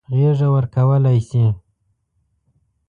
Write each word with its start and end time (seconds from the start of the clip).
غېږه 0.17 0.47
ورکولای 0.55 1.17
شي. 1.27 1.43